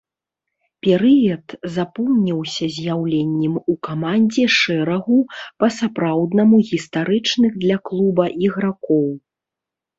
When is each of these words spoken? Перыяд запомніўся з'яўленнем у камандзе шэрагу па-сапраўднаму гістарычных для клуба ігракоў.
Перыяд 0.85 1.47
запомніўся 1.75 2.65
з'яўленнем 2.77 3.53
у 3.75 3.77
камандзе 3.89 4.45
шэрагу 4.57 5.19
па-сапраўднаму 5.59 6.55
гістарычных 6.73 7.51
для 7.67 7.77
клуба 7.93 8.23
ігракоў. 8.51 9.07